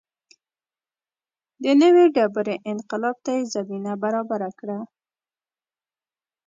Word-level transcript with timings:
د 1.63 1.65
نوې 1.81 2.05
ډبرې 2.15 2.55
انقلاب 2.71 3.15
ته 3.25 3.31
یې 3.37 3.43
زمینه 3.53 3.93
برابره 4.03 4.49
کړه. 4.59 4.79